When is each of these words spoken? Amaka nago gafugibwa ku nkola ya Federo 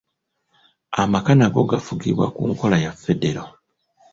Amaka 1.01 1.31
nago 1.37 1.61
gafugibwa 1.71 2.25
ku 2.35 2.41
nkola 2.51 2.75
ya 2.85 2.91
Federo 3.03 3.43